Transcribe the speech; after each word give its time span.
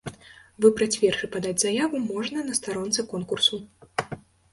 Выбраць 0.63 0.99
верш 1.01 1.19
і 1.27 1.29
падаць 1.35 1.59
заяву 1.63 1.97
можна 2.13 2.45
на 2.47 2.57
старонцы 2.61 3.05
конкурсу. 3.13 3.61